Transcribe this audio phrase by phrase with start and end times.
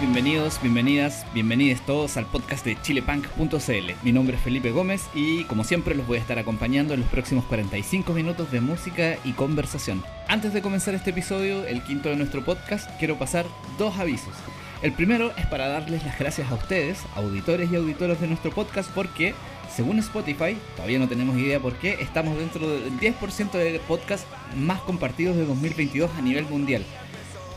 [0.00, 3.92] bienvenidos, bienvenidas, bienvenidos todos al podcast de chilepunk.cl.
[4.02, 7.08] Mi nombre es Felipe Gómez y como siempre los voy a estar acompañando en los
[7.08, 10.04] próximos 45 minutos de música y conversación.
[10.28, 13.46] Antes de comenzar este episodio, el quinto de nuestro podcast, quiero pasar
[13.76, 14.34] dos avisos.
[14.82, 18.90] El primero es para darles las gracias a ustedes, auditores y auditoras de nuestro podcast,
[18.92, 19.34] porque
[19.74, 24.26] según Spotify, todavía no tenemos idea por qué, estamos dentro del 10% de podcasts
[24.56, 26.84] más compartidos de 2022 a nivel mundial.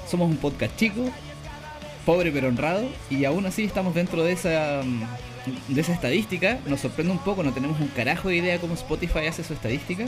[0.07, 1.11] Somos un podcast chico,
[2.05, 6.59] pobre pero honrado, y aún así estamos dentro de esa, mm, de esa estadística.
[6.67, 10.05] Nos sorprende un poco, no tenemos un carajo de idea cómo Spotify hace su estadística,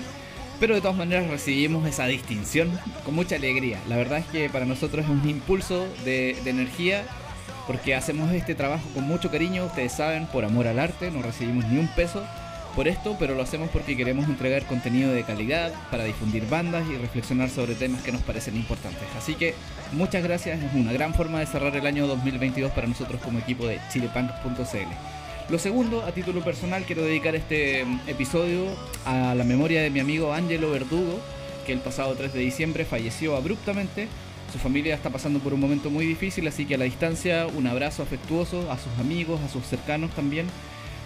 [0.60, 2.72] pero de todas maneras recibimos esa distinción
[3.04, 3.80] con mucha alegría.
[3.88, 7.04] La verdad es que para nosotros es un impulso de, de energía
[7.68, 11.66] porque hacemos este trabajo con mucho cariño, ustedes saben, por amor al arte, no recibimos
[11.66, 12.24] ni un peso
[12.76, 16.98] por esto, pero lo hacemos porque queremos entregar contenido de calidad para difundir bandas y
[16.98, 19.04] reflexionar sobre temas que nos parecen importantes.
[19.18, 19.54] Así que
[19.92, 23.68] muchas gracias, es una gran forma de cerrar el año 2022 para nosotros como equipo
[23.68, 25.24] de chilepunk.cl.
[25.50, 28.66] Lo segundo, a título personal, quiero dedicar este mm, episodio
[29.06, 31.20] a la memoria de mi amigo Angelo Verdugo,
[31.66, 34.08] que el pasado 3 de diciembre falleció abruptamente.
[34.52, 37.68] Su familia está pasando por un momento muy difícil, así que a la distancia un
[37.68, 40.48] abrazo afectuoso a sus amigos, a sus cercanos también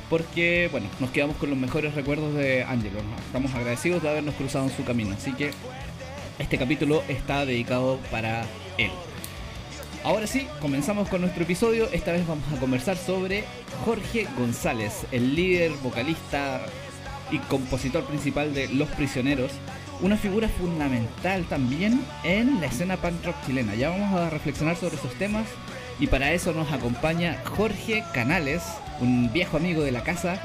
[0.10, 3.00] porque bueno, nos quedamos con los mejores recuerdos de Angelo.
[3.26, 5.52] Estamos agradecidos de habernos cruzado en su camino, así que
[6.40, 8.46] este capítulo está dedicado para
[8.78, 8.92] él.
[10.04, 11.90] Ahora sí, comenzamos con nuestro episodio.
[11.92, 13.44] Esta vez vamos a conversar sobre
[13.84, 16.62] Jorge González, el líder, vocalista
[17.32, 19.52] y compositor principal de Los Prisioneros.
[20.00, 23.76] Una figura fundamental también en la escena punk rock chilena.
[23.76, 25.48] Ya vamos a reflexionar sobre esos temas
[26.00, 28.62] y para eso nos acompaña Jorge Canales,
[29.02, 30.40] un viejo amigo de la casa.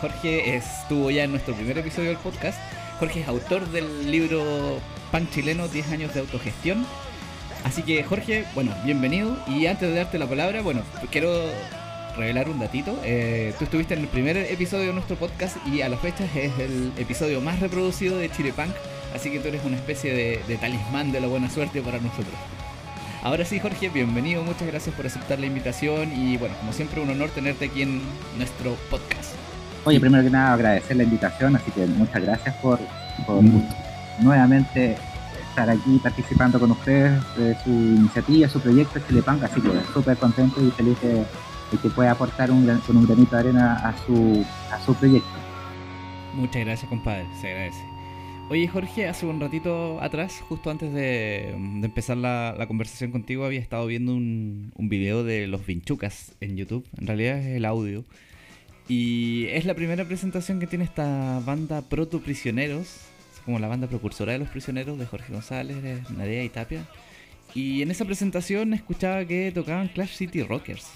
[0.00, 2.58] Jorge estuvo ya en nuestro primer episodio del podcast.
[2.98, 4.78] Jorge es autor del libro
[5.10, 6.86] Pan Chileno 10 años de autogestión.
[7.64, 9.36] Así que Jorge, bueno, bienvenido.
[9.46, 11.32] Y antes de darte la palabra, bueno, quiero
[12.16, 12.98] revelar un datito.
[13.04, 16.58] Eh, tú estuviste en el primer episodio de nuestro podcast y a las fechas es
[16.58, 18.74] el episodio más reproducido de Chile Punk.
[19.14, 22.34] Así que tú eres una especie de, de talismán de la buena suerte para nosotros.
[23.26, 27.10] Ahora sí, Jorge, bienvenido, muchas gracias por aceptar la invitación y bueno, como siempre, un
[27.10, 28.00] honor tenerte aquí en
[28.38, 29.34] nuestro podcast.
[29.84, 32.78] Oye, primero que nada agradecer la invitación, así que muchas gracias por,
[34.20, 34.96] nuevamente
[35.48, 40.64] estar aquí participando con ustedes de su iniciativa, su proyecto Chilepunk, así que súper contento
[40.64, 41.24] y feliz de,
[41.82, 45.26] que pueda aportar un, con un granito de arena a su, a su proyecto.
[46.32, 47.95] Muchas gracias, compadre, se agradece.
[48.48, 53.84] Oye Jorge, hace un ratito atrás, justo antes de, empezar la, conversación contigo, había estado
[53.86, 56.86] viendo un, un, video de los Vinchucas en YouTube.
[56.96, 58.04] En realidad es el audio.
[58.86, 63.00] Y es la primera presentación que tiene esta banda Proto Prisioneros,
[63.44, 66.86] como la banda precursora de los prisioneros de Jorge González, Nadia y Tapia.
[67.52, 70.86] Y en esa presentación escuchaba que tocaban Clash City Rockers.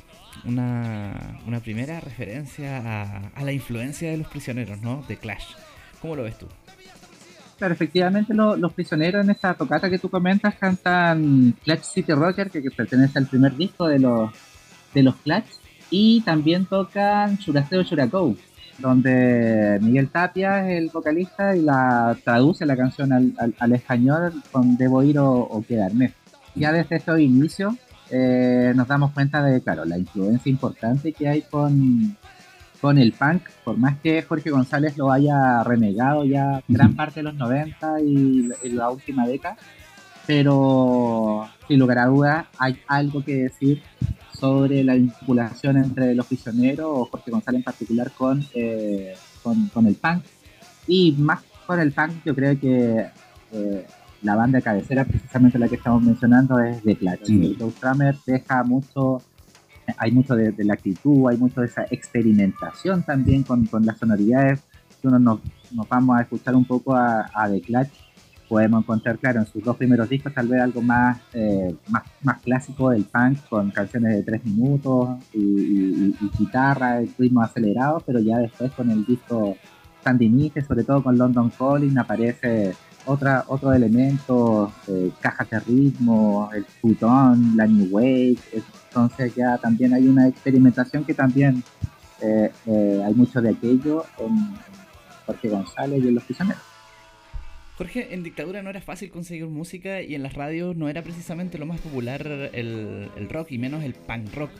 [0.44, 5.02] Una, una primera referencia a, a la influencia de los prisioneros, ¿no?
[5.08, 5.46] De Clash.
[6.00, 6.46] ¿Cómo lo ves tú?
[7.60, 12.62] Claro, efectivamente los prisioneros en esa tocata que tú comentas cantan Clutch City Rocker, que,
[12.70, 14.30] pertenece al primer disco de los,
[14.94, 15.44] de los Clutch,
[15.90, 18.34] y también tocan Churasteo Churacou,
[18.78, 24.78] donde Miguel Tapia es el vocalista y la traduce la canción al, al, español con
[24.78, 26.14] Debo ir o, quedarme.
[26.54, 27.74] Ya desde estos inicios
[28.10, 32.16] eh, nos damos cuenta de, claro, la influencia importante que hay con,
[32.80, 37.24] con el punk, por más que Jorge González lo haya renegado ya gran parte de
[37.24, 39.56] los 90 y, la última década,
[40.26, 43.82] pero sin lugar a dudas hay algo que decir
[44.32, 49.94] sobre la vinculación entre los prisioneros, o Jorge González en particular, con, eh, con, el
[49.96, 50.24] punk.
[50.86, 53.06] Y más con el punk, yo creo que
[53.52, 53.86] eh,
[54.22, 57.56] la banda de cabecera, precisamente la que estamos mencionando, es The Clash.
[57.58, 59.22] Joe Strummer deja mucho
[59.96, 64.60] hay mucho de, la actitud, hay mucho de esa experimentación también con, con las sonoridades.
[65.00, 65.40] Si uno nos,
[65.72, 67.88] nos, vamos a escuchar un poco a, a The Clash,
[68.50, 72.40] podemos encontrar, claro, en sus dos primeros discos tal vez algo más, eh, más, más,
[72.40, 78.38] clásico del punk, con canciones de tres minutos y, guitarra, el ritmo acelerado, pero ya
[78.38, 79.56] después con el disco
[80.02, 82.74] Sandiniste, sobre todo con London Calling, aparece
[83.06, 85.12] otra, otro elemento, eh,
[85.50, 88.36] de ritmo, el futón, la new wave,
[88.90, 91.62] entonces ya también hay una experimentación que también
[92.20, 94.52] eh, eh, hay mucho de aquello en
[95.26, 96.62] Jorge González y en Los Prisioneros.
[97.78, 101.56] Jorge, en dictadura no era fácil conseguir música y en las radios no era precisamente
[101.56, 104.50] lo más popular el, rock y menos el punk rock.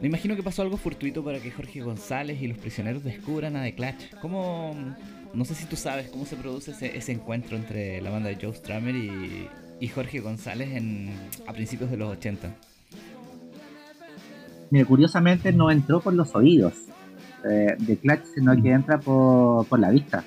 [0.00, 3.62] Me imagino que pasó algo fortuito para que Jorge González y los prisioneros descubran a
[3.62, 4.14] The Clash.
[4.20, 4.74] ¿Cómo,
[5.34, 8.54] no sé si tú sabes cómo se produce ese, encuentro entre la banda de Joe
[8.54, 11.12] Strummer y, Jorge González en,
[11.46, 12.56] a principios de los 80.
[14.72, 16.72] Mira, curiosamente no entró por los oídos
[17.44, 20.24] eh, de Clutch, sino que entra por, por la vista.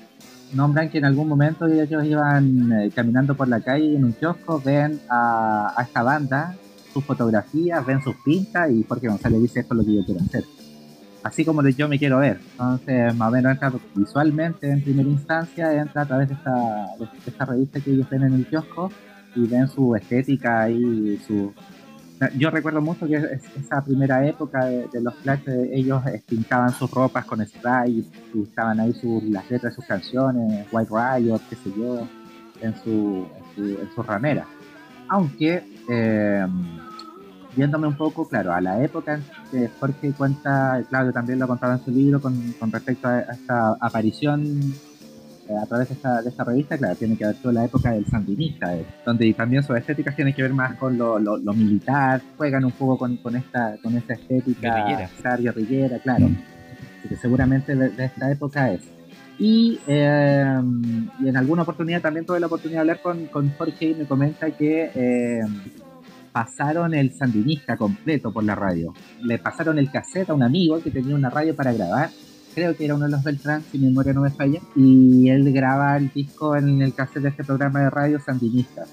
[0.54, 4.62] Nombran que en algún momento ellos iban eh, caminando por la calle en un kiosco,
[4.64, 6.54] ven a, a esta banda,
[6.92, 10.20] sus fotografías, ven sus pintas y Jorge González dice esto es lo que yo quiero
[10.20, 10.44] hacer
[11.26, 12.38] así como yo me quiero ver.
[12.52, 16.54] Entonces, más o menos entra visualmente en primera instancia, entra a través de esta,
[16.98, 18.92] de esta revista que ellos ven en el kiosco
[19.34, 21.52] y ven su estética y su...
[22.38, 25.40] Yo recuerdo mucho que esa primera época de, los Flash,
[25.72, 30.66] ellos pintaban sus ropas con spray y estaban ahí sus, las letras de sus canciones,
[30.72, 32.08] White Riot, qué sé yo,
[32.62, 33.26] en su,
[33.56, 34.46] en su, ramera.
[35.08, 35.62] Aunque...
[35.88, 36.46] Eh,
[37.56, 39.18] viéndome un poco, claro, a la época
[39.50, 43.76] que Jorge cuenta, Claudio también lo contaba en su libro con, con respecto a, esta
[43.80, 44.95] aparición eh,
[45.48, 48.06] a través de esta, de esta, revista, claro, tiene que ver toda la época del
[48.06, 52.64] sandinista, eh, donde también sus estéticas tienen que ver más con lo, lo, militar, juegan
[52.64, 54.86] un poco con, con, esta, con esta estética
[55.38, 56.28] guerrillera, claro,
[57.08, 58.82] que seguramente de, esta época es.
[59.38, 60.60] Y, eh,
[61.20, 64.06] y, en alguna oportunidad también tuve la oportunidad de hablar con, con Jorge y me
[64.06, 65.42] comenta que
[66.36, 68.92] pasaron el sandinista completo por la radio.
[69.22, 72.10] Le pasaron el cassette a un amigo que tenía una radio para grabar.
[72.56, 74.60] Creo que era uno de los Beltrán, si mi memoria no me falla.
[74.74, 78.86] Y él graba el disco en el cassette de este programa de radio sandinista.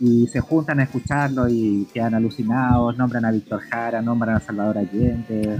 [0.00, 2.96] Y se juntan a escucharlo y quedan alucinados.
[2.96, 5.58] Nombran a Víctor Jara, nombran a Salvador Allende,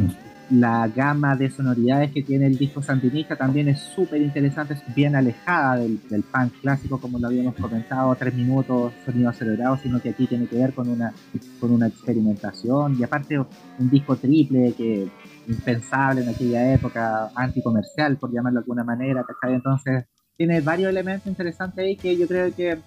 [0.51, 5.15] la gama de sonoridades que tiene el disco sandinista también es súper interesante, es bien
[5.15, 10.09] alejada del, del, punk clásico, como lo habíamos comentado, tres minutos, sonido acelerado, sino que
[10.09, 11.13] aquí tiene que ver con una,
[11.61, 15.11] con una experimentación y aparte un disco triple que
[15.49, 20.05] impensable en aquella época, anticomercial, por llamarlo de alguna manera, Entonces
[20.37, 22.79] tiene varios elementos interesantes ahí que yo creo que,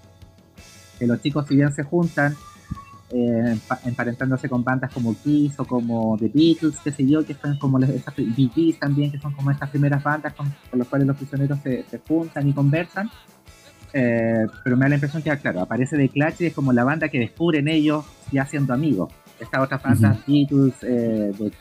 [0.98, 2.36] que los chicos si bien se juntan,
[3.13, 7.58] eh, emparentándose con bandas como Kiss o como The Beatles, qué sé yo, que son
[7.58, 11.60] como esas Bee también, que son como estas primeras bandas con, las cuales los prisioneros
[11.60, 13.10] se, juntan y conversan.
[13.94, 16.86] Eh, pero me da la impresión que, claro, aparece The Clash y es como la
[16.86, 19.12] banda que descubren ellos ya siendo amigos.
[19.42, 21.52] Estas otras bandas, Beatles, eh, de,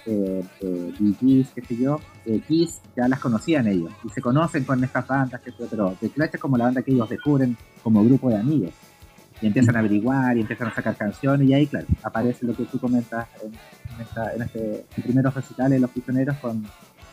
[1.54, 1.98] qué sé yo,
[2.46, 5.40] Kiss, ya las conocían ellos y se conocen con estas bandas,
[5.70, 8.74] pero The Clash es como la banda que ellos descubren como grupo de amigos
[9.40, 12.64] y empiezan a averiguar y empiezan a sacar canciones y ahí, claro, aparece lo que
[12.64, 13.52] tú comentas en,
[14.34, 16.66] en, este primeros recitales Los Prisioneros con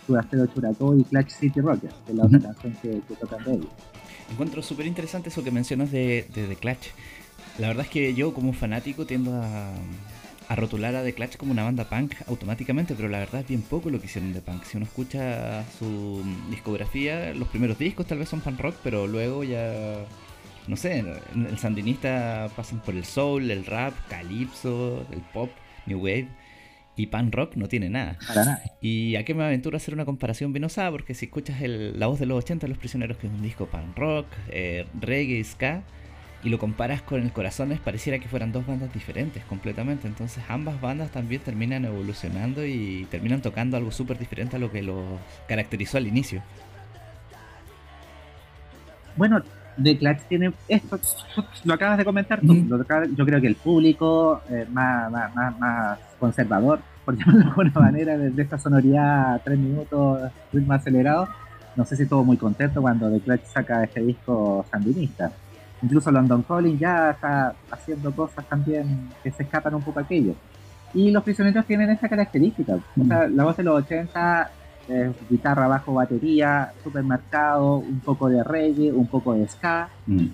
[0.05, 3.71] Churastero Churató y Clutch City Rocker, que es la otra canción que, tocan de ellos.
[4.31, 6.89] Encuentro súper interesante eso que mencionas de, de, Clutch.
[7.59, 9.71] La verdad es que yo como fanático tiendo a,
[10.47, 13.61] a rotular a The Clutch como una banda punk automáticamente, pero la verdad es bien
[13.61, 14.63] poco lo que hicieron de punk.
[14.63, 19.43] Si uno escucha su discografía, los primeros discos tal vez son punk rock, pero luego
[19.43, 20.05] ya
[20.67, 25.49] no sé, el sandinista pasan por el soul, el rap, calipso, el pop,
[25.85, 26.27] new wave.
[26.97, 28.17] Y pan rock no tiene nada.
[28.27, 28.63] Para nada.
[28.81, 32.07] Y a qué me aventuro a hacer una comparación bien osada, porque si escuchas la
[32.07, 35.43] voz de los 80 de Los Prisioneros, que es un disco pan rock, eh, reggae,
[35.43, 35.83] ska,
[36.43, 40.07] y lo comparas con el Corazones, pareciera que fueran dos bandas diferentes completamente.
[40.07, 44.83] Entonces ambas bandas también terminan evolucionando y terminan tocando algo súper diferente a lo que
[44.83, 45.03] los
[45.47, 46.41] caracterizó al inicio.
[49.15, 49.41] Bueno,
[49.77, 50.99] de Clutch tiene esto,
[51.63, 52.55] lo acabas de comentar tú,
[53.15, 58.17] yo creo que el público eh, más, más, más, conservador, por llamarlo de alguna manera,
[58.17, 61.27] de, esta sonoridad tres minutos, ritmo acelerado,
[61.75, 65.31] no sé si estuvo muy contento cuando The Clutch saca este disco sandinista.
[65.81, 70.33] Incluso London Calling ya está haciendo cosas también que se escapan un poco a aquello.
[70.93, 72.75] Y los prisioneros tienen esa característica.
[72.99, 74.51] O sea, la voz de los 80
[75.29, 80.27] guitarra, bajo, batería, supermercado, un poco de reggae, un poco de ska, mm.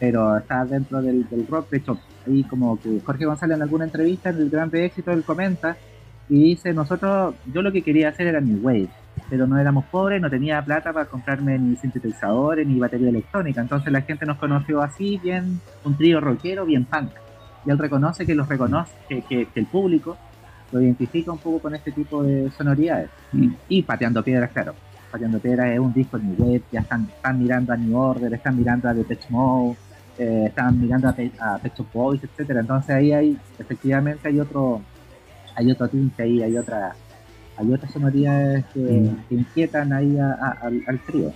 [0.00, 1.70] pero está dentro del, rock.
[1.70, 5.22] De hecho, ahí como que Jorge González en alguna entrevista en el Grande Éxito él
[5.22, 5.76] comenta
[6.28, 8.88] y dice, nosotros, yo lo que quería hacer era New Wave,
[9.30, 13.92] pero no éramos pobres, no tenía plata para comprarme ni sintetizadores ni batería electrónica, entonces
[13.92, 17.10] la gente nos conoció así, bien, un trío rockero, bien punk.
[17.66, 20.18] Y él reconoce que los reconoce, que el público
[20.74, 23.08] lo identifica un poco con este tipo de sonoridades.
[23.32, 23.52] Mm.
[23.68, 24.74] Y Pateando Piedras, claro.
[25.10, 28.34] Pateando Piedras es un disco en mi web, ya están, están mirando a New Order,
[28.34, 29.76] están mirando a Depeche Mode,
[30.18, 32.60] eh, están mirando a, a Pet Boys, etcétera.
[32.60, 34.80] Entonces ahí hay, efectivamente hay otro,
[35.54, 36.96] hay otro tinte ahí, hay otra,
[37.56, 39.24] hay otras sonoridades que, mm.
[39.30, 41.32] inquietan ahí al, al trío.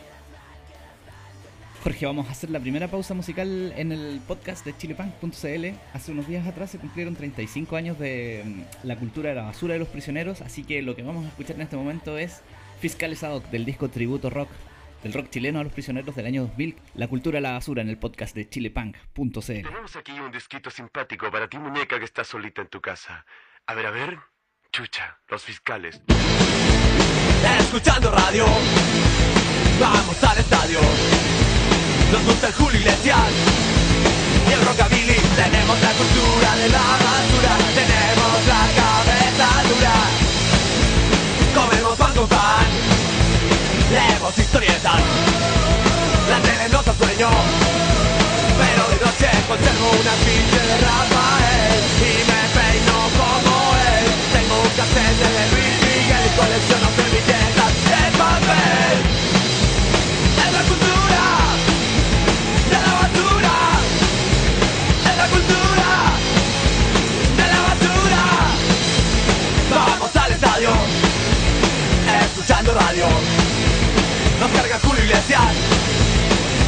[1.83, 5.79] Jorge, vamos a hacer la primera pausa musical en el podcast de chilepunk.cl.
[5.95, 9.75] Hace unos días atrás se cumplieron 35 años de mm, la cultura de la basura
[9.75, 12.43] de los prisioneros, así que lo que vamos a escuchar en este momento es
[12.81, 14.49] Fiscales ad del disco Tributo Rock,
[15.05, 17.89] del rock chileno a los prisioneros del año 2000, la cultura de la basura en
[17.89, 19.41] el podcast de chilepunk.cl.
[19.47, 23.25] Tenemos aquí un disquito simpático para ti, muñeca, que está solita en tu casa.
[23.67, 24.19] A ver, a ver.
[24.79, 26.01] Chucha, los fiscales.
[27.59, 28.45] Escuchando radio,
[29.81, 30.79] vamos al estadio.
[32.13, 33.19] Nos gusta el Julio Iglesias
[34.49, 35.19] y el rockabilly.
[35.35, 39.97] Tenemos la cultura de la basura, tenemos la cabeza dura.
[41.59, 42.67] Comemos pan con pan,
[43.91, 45.03] leemos historietas.
[46.31, 47.31] La tele nos da sueño,
[48.61, 51.18] pero de noche conservo una pinche de Rafael
[74.59, 75.41] carga Julio Iglesias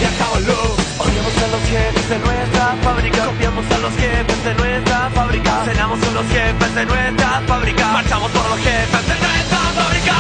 [0.00, 0.76] y acabo look.
[0.99, 5.99] Odiamos a los jefes de nuestra fábrica, copiamos a los jefes de nuestra fábrica, cenamos
[5.99, 10.14] con los jefes de nuestra fábrica, marchamos por los jefes de nuestra fábrica.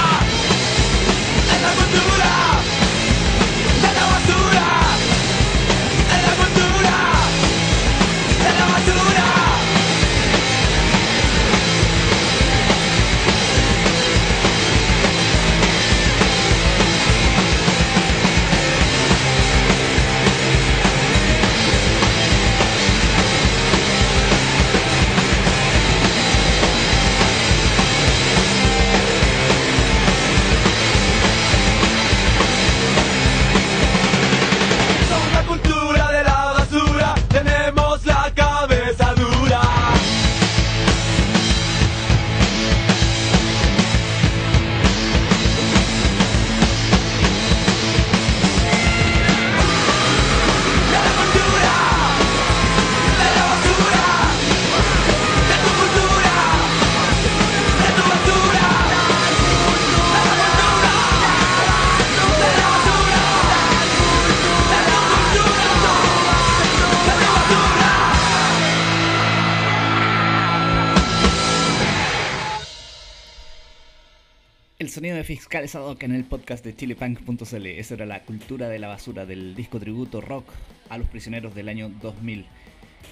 [75.00, 77.66] Sonido de Fiscales ad en el podcast de chilepunk.cl.
[77.66, 80.44] Esa era la cultura de la basura del disco tributo rock
[80.90, 82.44] a los prisioneros del año 2000.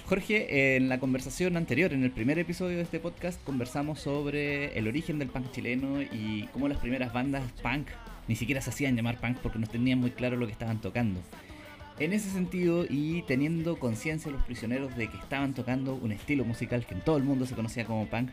[0.05, 4.87] Jorge, en la conversación anterior, en el primer episodio de este podcast, conversamos sobre el
[4.87, 7.87] origen del punk chileno y cómo las primeras bandas punk
[8.27, 11.19] ni siquiera se hacían llamar punk porque no tenían muy claro lo que estaban tocando.
[11.97, 16.85] En ese sentido, y teniendo conciencia los prisioneros de que estaban tocando un estilo musical
[16.85, 18.29] que en todo el mundo se conocía como punk,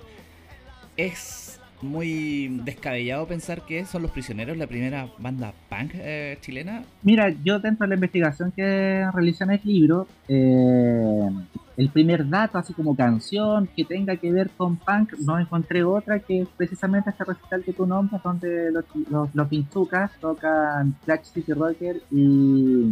[0.99, 1.46] es
[1.83, 6.85] muy descabellado pensar que son los prisioneros la primera banda punk eh, chilena.
[7.03, 11.29] Mira, yo dentro de la investigación que realicé en el libro, eh,
[11.77, 16.19] el primer dato, así como canción que tenga que ver con punk, no encontré otra
[16.21, 21.25] que es precisamente este recital que tú nombras, donde los, los, los Pinchucas tocan Black
[21.25, 22.91] City Rocker y,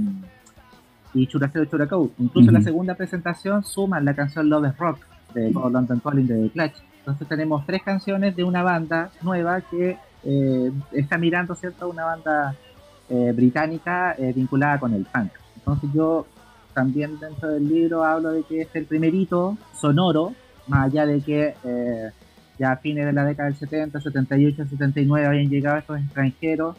[1.14, 2.12] y Churacero Churacou.
[2.18, 4.98] Incluso en la segunda presentación suman la canción Love is Rock
[5.34, 6.74] de London Calling de Clutch.
[7.04, 11.90] Entonces tenemos tres canciones de una banda nueva que eh, está mirando, ¿cierto?
[11.90, 12.56] Una banda
[13.10, 15.32] eh, británica eh, vinculada con el punk.
[15.56, 16.26] Entonces yo
[16.72, 20.32] también dentro del libro hablo de que es el primer hito sonoro,
[20.66, 21.54] más allá de que
[22.58, 26.74] ya a fines de la década del 70, 78, 79 habían llegado estos extranjeros,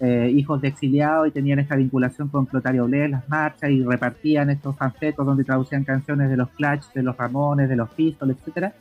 [0.00, 4.74] hijos de exiliados y tenían esta vinculación con Clotario Blés, las marchas y repartían estos
[4.76, 8.74] panfletos donde traducían canciones de los Clash, de los Ramones, de los Pistols, etcétera.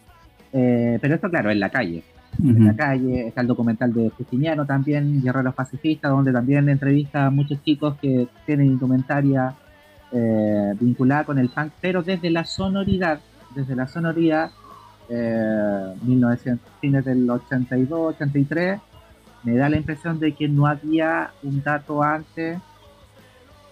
[0.53, 2.03] Eh, pero esto, claro, en la calle.
[2.41, 7.29] En la calle, está el documental de Justiniano también, Guerreros Pacifistas, donde también entrevista a
[7.29, 9.55] muchos chicos que tienen indumentaria
[10.11, 13.19] eh, vinculada con el punk, pero desde la sonoridad,
[13.55, 14.51] desde la sonoridad,
[15.09, 18.79] eh, 1900, fines del 82, 83,
[19.43, 22.57] me da la impresión de que no había un dato antes,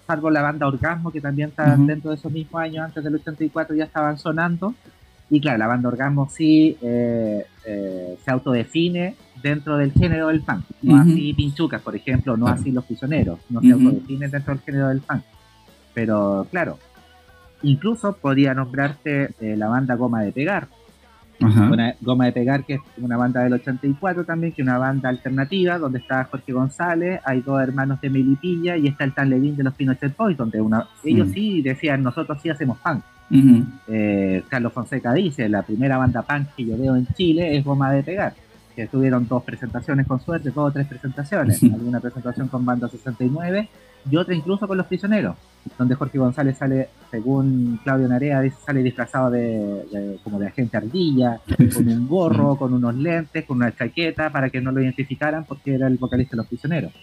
[0.05, 3.75] salvo la banda Orgasmo, que también está dentro de esos mismos años, antes del 84
[3.75, 4.74] ya estaban sonando,
[5.29, 10.63] y claro, la banda Orgasmo sí eh, eh, se autodefine dentro del género del punk.
[10.81, 12.60] No así Pinchucas, por ejemplo, no Claro.
[12.62, 13.39] así Los Prisioneros.
[13.50, 15.22] No se autodefinen dentro del género del punk.
[15.93, 16.77] Pero claro,
[17.63, 20.67] incluso podría nombrarte eh, la banda Goma de Pegar.
[21.39, 21.69] Ajá.
[21.69, 25.10] Una, Goma de Pegar, que es una banda del 84 también, que es una banda
[25.10, 29.55] alternativa, donde está Jorge González, hay dos hermanos de Melipilla y está el Tan Levin
[29.55, 31.34] de los Pinochet Boys, donde una, ellos Mm.
[31.34, 33.03] sí decían, nosotros sí hacemos punk.
[33.29, 37.91] Eh, Carlos Fonseca dice, la primera banda punk que yo veo en Chile es Goma
[37.91, 38.34] de Pegar,
[38.75, 43.69] que tuvieron dos presentaciones con suerte, dos o tres presentaciones, alguna presentación con banda 69
[44.10, 45.36] y otra incluso con Los Prisioneros.
[45.77, 51.41] donde Jorge González sale, según Claudio Narea, dice, sale disfrazado de, como de agente ardilla,
[51.75, 55.75] con un gorro, con unos lentes, con una chaqueta, para que no lo identificaran porque
[55.75, 56.93] era el vocalista de Los Prisioneros.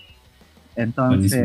[0.76, 1.44] Entonces,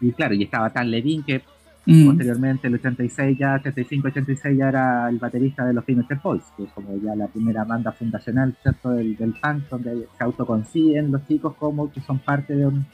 [0.00, 1.42] y claro, y estaba Tan Levin que
[1.86, 6.64] posteriormente el 86 ya, 85, 86 ya era el baterista de los Finisher Boys, que
[6.64, 8.90] es como ya la primera banda fundacional, ¿cierto?
[8.90, 12.86] Del, del punk, donde se autoconciden los chicos como que son parte de un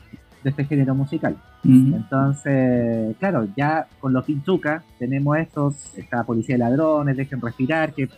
[0.43, 1.37] de este género musical.
[1.65, 8.09] Entonces, claro, ya con los Pinchuca tenemos estos, esta policía de ladrones, dejen respirar, que,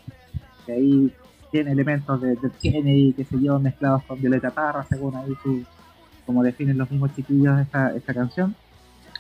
[0.69, 1.13] ahí
[1.51, 5.63] tiene elementos de, de, Kennedy, qué sé yo, mezclados con Violeta Parra, según ahí su,
[6.25, 8.55] como definen los mismos chiquillos esta, esta canción.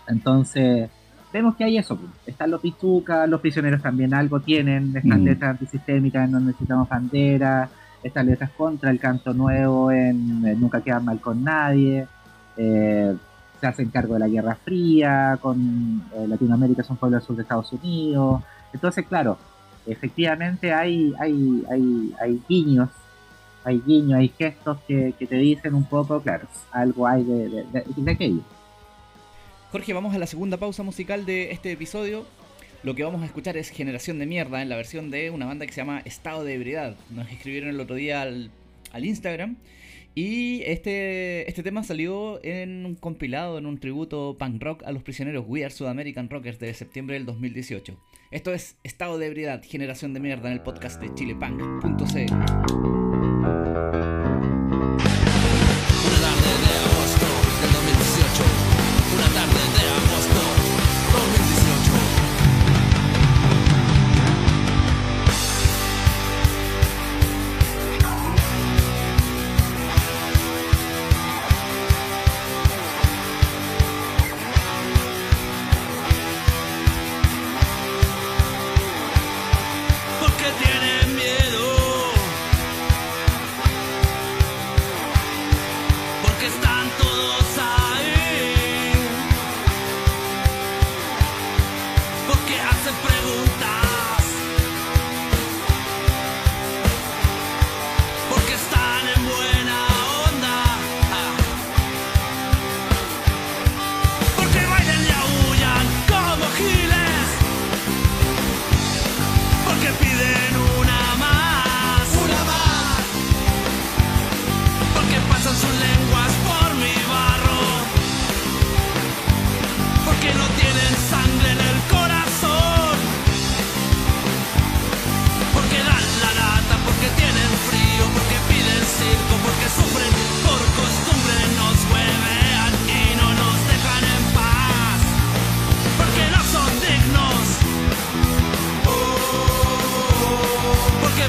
[0.09, 0.89] Entonces,
[1.35, 2.11] vemos que hay eso, pues.
[2.26, 7.69] están los Pinchuca, los prisioneros también algo tienen, estas letras antisistémicas en donde necesitamos bandera,
[8.03, 12.07] estas letras contra el canto nuevo en Nunca quedan mal con nadie
[12.57, 13.17] eh,
[13.61, 17.43] se hacen cargo de la Guerra Fría, con eh, Latinoamérica son pueblos del sur de
[17.43, 18.43] Estados Unidos.
[18.73, 19.38] Entonces, claro,
[19.87, 22.91] efectivamente hay, hay, hay, hay guiños,
[23.64, 27.64] hay guiños, hay gestos que, te dicen un poco, claro, algo hay de,
[27.97, 28.43] de, aquello.
[29.75, 32.25] Jorge, vamos a la segunda pausa musical de este episodio.
[32.85, 35.66] Lo que vamos a escuchar es Generación de Mierda en la versión de una banda
[35.66, 36.95] que se llama Estado de Ebriedad.
[37.11, 38.52] Nos escribieron el otro día al,
[38.93, 39.57] al Instagram
[40.14, 45.02] y este, este tema salió en un compilado, en un tributo punk rock a los
[45.02, 47.97] prisioneros We Are American Rockers de septiembre del 2018.
[48.31, 53.04] Esto es Estado de Ebriedad, Generación de Mierda en el podcast de chilepunk.cl.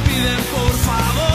[0.03, 1.34] piden por favor.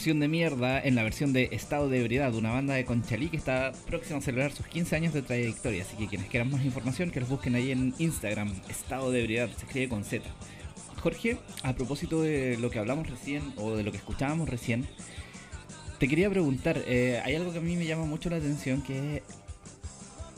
[0.00, 3.36] Generación de Mierda en la versión de Estado de Ebriedad, una banda de Conchalí que
[3.36, 5.82] está próxima a celebrar sus 15 años de trayectoria.
[5.82, 9.50] Así que quienes quieran más información, que los busquen ahí en Instagram, Estado de Ebriedad,
[9.54, 10.24] se escribe con Z.
[11.02, 14.86] Jorge, a propósito de lo que hablamos recién o de lo que escuchábamos recién,
[15.98, 19.22] te quería preguntar, eh, hay algo que a mí me llama mucho la atención que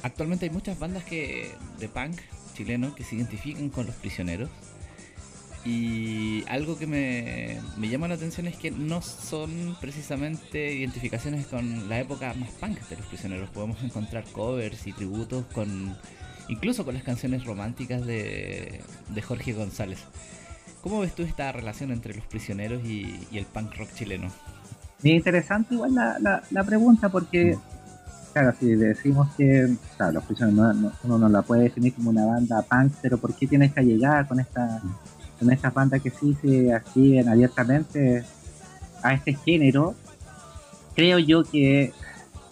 [0.02, 2.16] actualmente hay muchas bandas que de punk
[2.54, 4.50] chileno que se identifican con los prisioneros.
[5.64, 11.88] Y algo que me, me llama la atención es que no son precisamente identificaciones con
[11.88, 13.48] la época más punk de los prisioneros.
[13.50, 15.96] Podemos encontrar covers y tributos con
[16.48, 20.00] incluso con las canciones románticas de, de Jorge González.
[20.82, 24.28] ¿Cómo ves tú esta relación entre los prisioneros y, y el punk rock chileno?
[25.00, 27.56] Bien interesante igual la, la, pregunta porque,
[28.32, 29.68] claro, si decimos que
[30.12, 33.32] los prisioneros no, no- uno no la puede definir como una banda punk, pero ¿por
[33.34, 34.82] qué tiene esta llegada con esta
[35.42, 38.24] con estas bandas que sí se ascriben abiertamente
[39.02, 39.94] a este género?
[40.94, 41.92] Creo yo que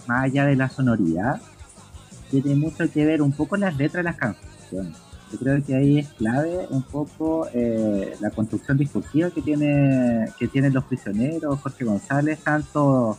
[0.07, 1.41] más allá de la sonoridad,
[2.31, 4.97] tiene mucho que ver un poco las letras de las canciones.
[5.33, 10.49] Yo creo que ahí es clave un poco eh, la construcción discursiva que tiene que
[10.49, 13.17] tienen los prisioneros, Jorge González, tanto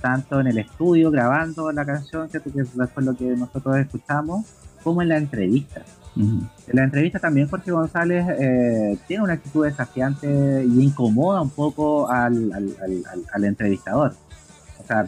[0.00, 4.46] tanto en el estudio grabando la canción, que fue lo que nosotros escuchamos,
[4.84, 5.82] como en la entrevista.
[6.16, 12.08] En la entrevista también Jorge González eh, tiene una actitud desafiante y incomoda un poco
[12.10, 12.50] al,
[13.42, 14.14] entrevistador.
[14.82, 15.06] O sea,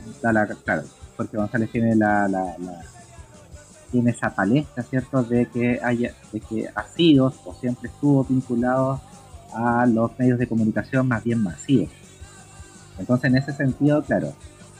[0.65, 0.83] claro,
[1.17, 2.83] Jorge González tiene la, la- la-
[3.91, 5.23] tiene esa palestra, ¿cierto?
[5.23, 9.01] De que haya, de que ha sido o siempre estuvo vinculado
[9.55, 11.89] a los medios de comunicación más bien masivos.
[12.99, 14.35] Entonces, en ese sentido, claro,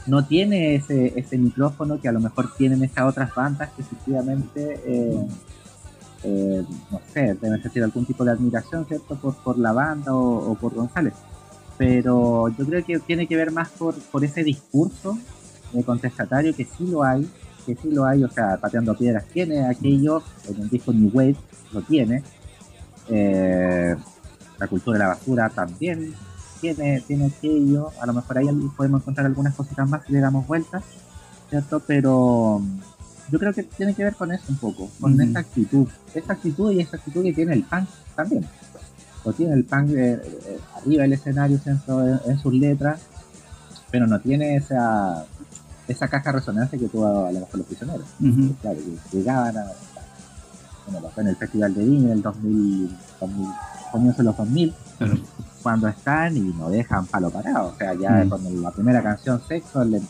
[0.07, 4.79] no tiene ese, ese micrófono que a lo mejor tienen estas otras bandas que efectivamente
[4.87, 5.27] eh,
[6.25, 9.17] eh, no sé, deben sentir algún tipo de admiración, ¿cierto?
[9.17, 11.15] Por, por la banda o, o por González.
[11.77, 15.17] Pero yo creo que tiene que ver más por, por ese discurso
[15.75, 17.29] eh, contestatario que sí lo hay,
[17.65, 21.37] que sí lo hay, o sea, pateando piedras tiene aquello, en el disco New Wave
[21.73, 22.23] lo tiene.
[23.09, 23.95] Eh,
[24.59, 26.15] la cultura de la basura también
[26.61, 27.91] tiene, tiene aquello.
[28.01, 30.83] A lo mejor ahí podemos encontrar algunas cositas más si le damos vueltas,
[31.49, 31.81] ¿cierto?
[31.87, 32.61] Pero
[33.31, 35.23] yo creo que tiene que ver con eso un poco, con Ujú.
[35.23, 38.47] esa actitud, esa actitud y esa actitud que tiene el punk también.
[39.25, 40.13] Lo tiene el punk eh,
[40.47, 41.61] eh, arriba del escenario.
[41.67, 41.81] En,
[42.31, 43.01] en sus letras,
[43.91, 45.25] pero no tiene esa
[45.87, 48.07] esa caja de resonancia que tuvo a lo mejor los prisioneros.
[48.61, 48.79] Claro,
[49.11, 49.65] que llegaban a,
[50.91, 53.49] bueno, en el Festival de Viña del 2000, 2000
[53.93, 55.15] comienzo de los 2000, Claro.
[55.63, 57.69] cuando están y no dejan palo parado.
[57.69, 58.29] O sea, ya Mm.
[58.29, 60.03] con la primera canción Sexo, le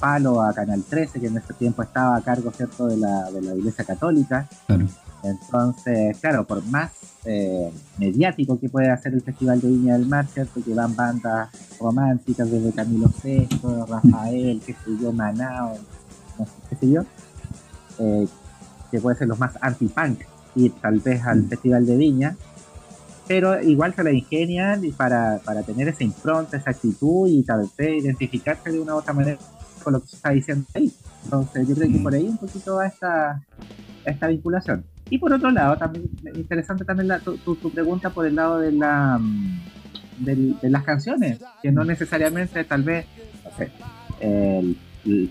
[0.00, 3.42] palo a Canal 13, que en ese tiempo estaba a cargo, ¿cierto?, de la, de
[3.42, 4.48] la Iglesia Católica.
[4.66, 4.86] Claro.
[5.22, 6.92] Entonces, claro, por más
[7.24, 10.62] eh, mediático que puede hacer el Festival de Viña del Mar, ¿cierto?
[10.64, 15.76] Que van bandas románticas desde Camilo Sesto, Rafael, qué sé yo, Manao,
[16.38, 17.02] no sé, qué sé yo,
[17.98, 18.26] eh,
[18.90, 20.20] que puede ser los más anti-punk,
[20.56, 21.48] ir tal vez al Mm.
[21.48, 22.36] Festival de Viña,
[23.28, 27.70] pero igual se la ingenian y para, para tener esa impronta, esa actitud y tal
[27.76, 29.38] vez identificarse de una u otra manera
[29.82, 30.92] con lo que se está diciendo ahí.
[31.24, 32.02] Entonces yo creo que Mm.
[32.02, 33.42] por ahí un poquito va esta,
[34.04, 34.84] esta vinculación.
[35.10, 38.72] Y por otro lado, también interesante también la, tu, tu, pregunta por el lado de
[38.72, 39.60] la mm,
[40.20, 43.06] de, las canciones, que no necesariamente tal vez,
[43.44, 43.70] no sé,
[44.20, 44.76] el,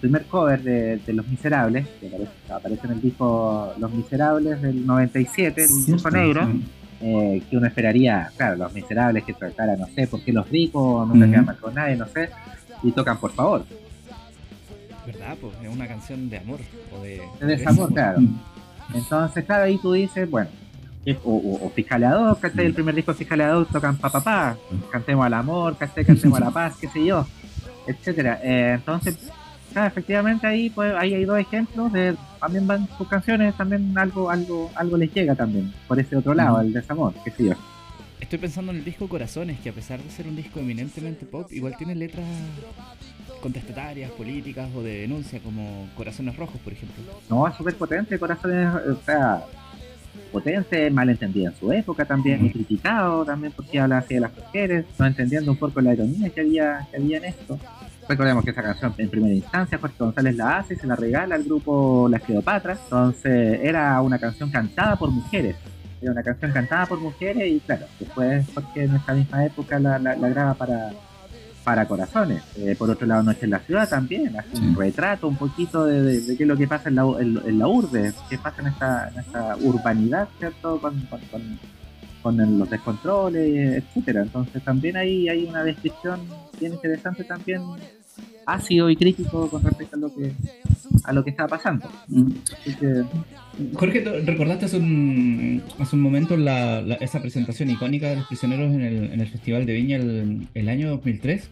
[0.01, 2.11] primer cover de, Los Miserables, que
[2.51, 6.49] aparece, en el disco Los Miserables del 97, el disco negro,
[7.01, 11.07] eh, que uno esperaría, claro, Los Miserables que tratara, no sé, por qué los ricos
[11.07, 12.29] no se quedan con nadie, no sé,
[12.83, 13.63] y tocan por favor.
[15.11, 15.37] ¿Verdad?
[15.41, 16.59] Pues es una canción de amor
[16.95, 17.21] o de...
[17.39, 18.19] De desamor, claro.
[18.93, 20.49] Entonces, claro, ahí tú dices, bueno,
[21.23, 24.57] o, o, o Fiscaleador, El primer disco de Fiscaleador tocan pa pa pa,
[24.91, 27.25] cantemos al amor, Cantemos a la paz, qué sé yo,
[27.87, 28.39] etcétera.
[28.43, 29.17] Eh, entonces,
[29.73, 34.29] claro, efectivamente ahí pues ahí hay dos ejemplos de también van sus canciones, también algo,
[34.29, 37.53] algo, algo les llega también, por ese otro lado, el desamor, qué sé yo.
[38.19, 41.51] Estoy pensando en el disco Corazones, que a pesar de ser un disco eminentemente pop,
[41.51, 42.27] igual tiene letras
[43.39, 47.03] contestatarias, políticas o de denuncia, como Corazones Rojos, por ejemplo.
[47.29, 49.43] No, es súper potente, Corazones, o sea,
[50.31, 54.85] potente, malentendido en su época también, y criticado también porque habla así de las mujeres,
[54.97, 57.59] no entendiendo un poco la ironía que había, que había en esto.
[58.07, 61.35] Recordemos que esa canción en primera instancia Jorge González la hace y se la regala
[61.35, 62.79] al grupo Las Cleopatras.
[62.85, 65.55] Entonces era una canción cantada por mujeres.
[66.01, 69.99] Era una canción cantada por mujeres y claro, después Jorge en esa misma época la,
[69.99, 70.91] la graba para,
[71.63, 72.43] para corazones.
[72.57, 76.23] Eh, por otro lado, Noche en la Ciudad también, hace un retrato un poquito de,
[76.37, 79.19] qué es lo que pasa en la, en, la urbe, qué pasa en esta, en
[79.19, 80.79] esta urbanidad, ¿cierto?
[80.79, 80.99] Con,
[82.21, 84.21] con, los descontroles, etcétera.
[84.21, 86.19] Entonces también ahí hay una descripción
[86.59, 87.61] bien interesante también
[88.53, 90.33] ácido y crítico con respecto a lo que
[91.03, 91.89] a lo que estaba pasando.
[92.07, 92.31] Mm.
[93.73, 98.81] Jorge, recordaste hace un, hace un momento la, esa presentación icónica de los prisioneros en
[98.81, 101.49] el, en el Festival de Viña el, el año 2003.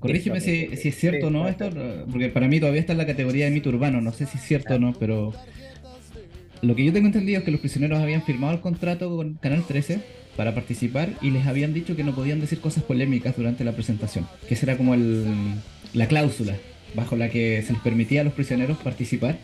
[0.00, 1.70] Corrígeme si, es cierto o no esto,
[2.10, 4.42] porque para mí todavía está en la categoría de mito urbano, no sé si es
[4.42, 5.32] cierto o no, pero
[6.60, 9.64] lo que yo tengo entendido es que los prisioneros habían firmado el contrato con Canal
[9.64, 10.00] 13
[10.36, 14.26] para participar y les habían dicho que no podían decir cosas polémicas durante la presentación,
[14.48, 15.24] que esa era como el,
[15.94, 16.54] la cláusula
[16.94, 19.38] bajo la que se les permitía a los prisioneros participar.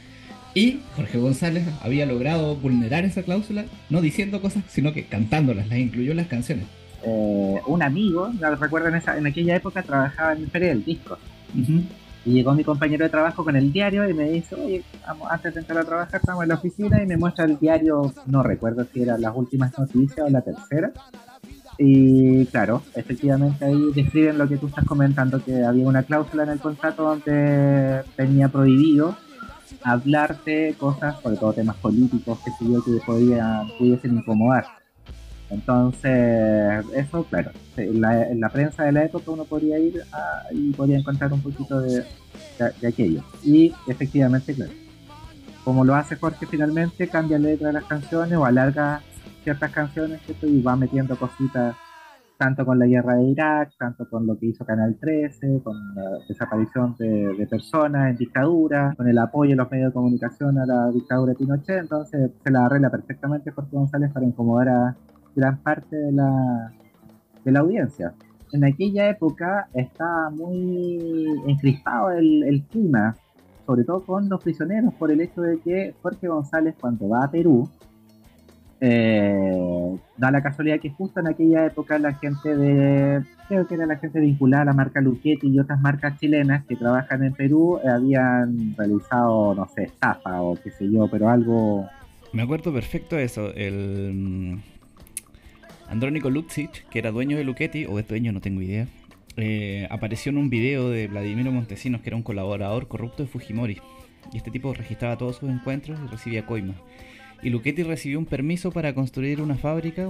[0.55, 5.79] Y Jorge González había logrado vulnerar esa cláusula, no diciendo cosas, sino que cantándolas, las
[5.79, 6.67] incluyó en las canciones.
[7.05, 11.19] Eh, un amigo, recuerdo en, esa, en aquella época trabajaba en el Feria del Disco.
[12.25, 15.55] Y llegó mi compañero de trabajo con el diario y me dice, oye, vamos, antes
[15.55, 18.87] de entrar a trabajar estamos en la oficina y me muestra el diario, no recuerdo
[18.93, 20.93] si era las últimas noticias o la tercera.
[21.79, 26.51] Y claro, efectivamente ahí describen lo que tú estás comentando, que había una cláusula en
[26.51, 29.17] el contrato donde tenía prohibido
[29.85, 34.65] hablar de cosas, sobre todo temas políticos, que yo, que podían, pudiesen incomodar.
[35.51, 38.01] Entonces, eso, claro, en
[38.41, 40.03] la, prensa de la época uno podría ir
[40.51, 42.05] y podría encontrar un poquito de,
[42.87, 43.23] aquello.
[43.43, 44.73] Y efectivamente, claro,
[45.65, 49.01] como lo hace Jorge finalmente, cambia la letra de las canciones o alarga
[49.49, 51.75] ciertas canciones y va metiendo cositas
[52.37, 56.19] tanto con la guerra de Irak, tanto con lo que hizo Canal 13, con la
[56.29, 60.91] desaparición de, personas en dictadura, con el apoyo de los medios de comunicación a la
[60.91, 64.97] dictadura de Pinochet, entonces se la arregla perfectamente Jorge González para incomodar a
[65.35, 66.71] gran parte de la,
[67.43, 68.13] de la audiencia.
[68.53, 73.17] En aquella época estaba muy encrispado el, el clima,
[73.65, 77.31] sobre todo con los prisioneros, por el hecho de que Jorge González cuando va a
[77.31, 77.67] Perú,
[78.81, 83.87] eh, da la casualidad que justo en aquella época la gente de, creo que era
[83.87, 87.81] la gente vinculada a la marca Luchetti y otras marcas chilenas que trabajan en Perú,
[87.83, 91.89] eh, habían realizado, no sé, estafa o qué sé yo, pero algo...
[92.33, 94.61] Me acuerdo perfecto de eso, el mm,
[95.89, 98.87] Andrónico Lucic, que era dueño de Luchetti, o es dueño, no tengo idea,
[99.37, 103.81] eh, apareció en un video de Vladimiro Montesinos, que era un colaborador corrupto de Fujimori.
[104.33, 106.77] Y este tipo registraba todos sus encuentros y recibía coimas
[107.43, 110.09] y Luchetti recibió un permiso para construir una fábrica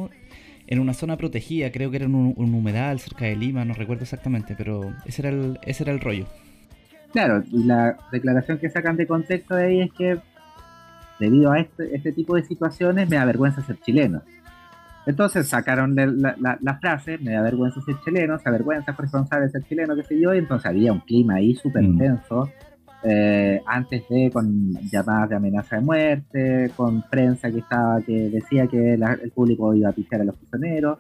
[0.67, 4.55] en una zona protegida, creo que era un, humedal cerca de Lima, no recuerdo exactamente,
[4.57, 6.27] pero ese era el, ese era el rollo.
[7.13, 10.19] Claro, y la declaración que sacan de contexto de ahí es que
[11.19, 14.23] debido a este, este tipo de situaciones me da vergüenza ser chileno.
[15.07, 19.65] Entonces sacaron la, la, frase, me da vergüenza ser chileno, se avergüenza por responsable ser
[19.65, 21.99] chileno, qué sé yo, y entonces había un clima ahí súper mm.
[21.99, 22.51] tenso
[23.05, 28.67] eh, antes de con llamadas de amenaza de muerte, con prensa que estaba que decía
[28.67, 30.99] que el público iba a pichar a los prisioneros.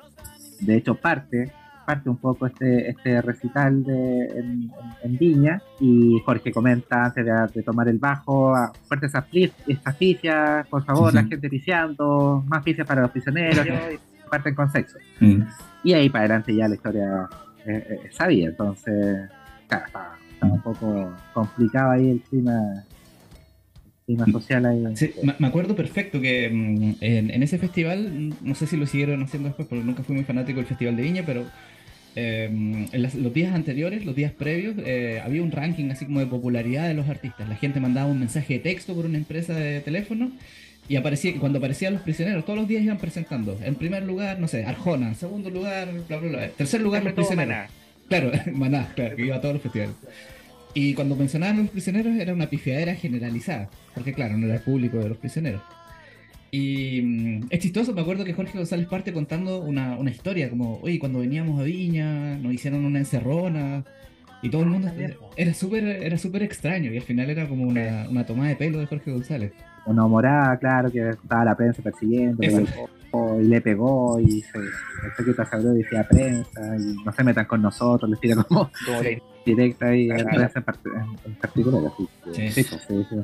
[0.61, 1.53] De hecho, parte
[1.89, 4.27] parte un poco este, este recital de,
[5.03, 9.25] en, Viña y Jorge comenta antes de, tomar el bajo, ah, fuerte esas,
[9.67, 9.97] estas
[10.69, 14.99] por favor, la gente piciando, más picias para los prisioneros, y parten con sexo.
[15.21, 15.45] Mm.
[15.83, 17.27] Y ahí para adelante ya la historia
[17.65, 19.31] eh, eh, sabía, entonces,
[19.67, 22.85] claro, estaba un poco complicado ahí el clima,
[24.07, 24.85] clima social ahí.
[24.97, 28.87] Sí, me acuerdo perfecto que mm, en, en ese festival, mm, no sé si lo
[28.87, 31.45] siguieron haciendo después, porque nunca fui muy fanático del Festival de Viña, pero
[32.17, 36.21] eh, en las- los días anteriores, los días previos, eh, había un ranking así como
[36.21, 37.49] de popularidad de los artistas.
[37.49, 40.31] La gente mandaba un mensaje de texto por una empresa de teléfono
[40.89, 43.59] y aparecía cuando aparecían los prisioneros, todos los días iban presentando.
[43.63, 46.49] En primer lugar, no sé, Arjona, en segundo lugar, bla, bla, bla.
[46.49, 47.55] Tercer lugar, los prisioneros.
[47.55, 47.69] Maná.
[48.09, 49.95] Claro, Maná, claro, que iba a todos los festivales.
[50.75, 54.63] Y cuando mencionaban a los prisioneros era una pifiadera generalizada, porque claro, no era el
[54.63, 55.63] público de los prisioneros.
[56.51, 60.79] Y mm, es chistoso, me acuerdo que Jorge González parte contando una, una historia, como,
[60.81, 63.85] oye, cuando veníamos a Viña, nos hicieron una encerrona,
[64.41, 64.91] y todo el mundo...
[65.37, 68.79] Era súper era súper extraño, y al final era como una, una toma de pelo
[68.79, 69.53] de Jorge González.
[69.85, 72.65] Una morada, claro, que estaba la prensa persiguiendo, Eso.
[73.13, 77.63] Y le pegó, y se, el que abrió decía prensa, y no se metan con
[77.63, 80.25] nosotros, les tira como Como que- directa Claro.
[80.37, 82.63] prensa en, part- en- particular, así que, Sí.
[82.63, 83.17] sí, pues, sí, sí.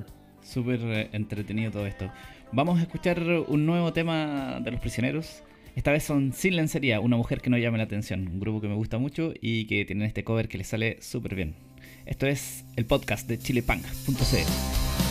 [0.42, 2.10] Súper eh, entretenido todo esto.
[2.52, 5.42] Vamos a escuchar un nuevo tema de los prisioneros.
[5.76, 8.28] Esta vez son Sin Lencería, una mujer que no llame la atención.
[8.28, 11.34] Un grupo que me gusta mucho y que tienen este cover que les sale súper
[11.34, 11.54] bien.
[12.06, 15.03] Esto es el podcast de chilepunk.cl.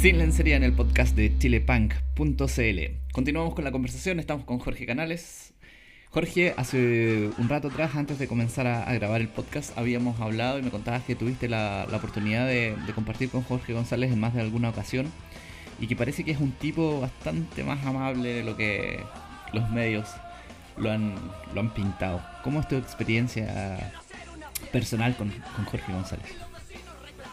[0.00, 3.12] Sin lencería en el podcast de chilepunk.cl.
[3.12, 5.52] Continuamos con la conversación, estamos con Jorge Canales.
[6.08, 10.62] Jorge, hace un rato atrás, antes de comenzar a, grabar el podcast, habíamos hablado y
[10.62, 14.70] me contabas que tuviste la, oportunidad de, compartir con Jorge González en más de alguna
[14.70, 15.12] ocasión
[15.78, 19.00] y que parece que es un tipo bastante más amable de lo que
[19.52, 20.08] los medios
[20.78, 22.24] lo han, pintado.
[22.42, 23.92] ¿Cómo es tu experiencia
[24.72, 25.30] personal con
[25.66, 26.49] Jorge González?